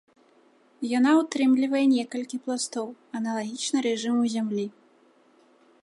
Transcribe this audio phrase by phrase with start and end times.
[0.97, 2.87] Яна ўтрымлівае некалькі пластоў,
[3.21, 4.67] аналагічна рэжыму зямлі.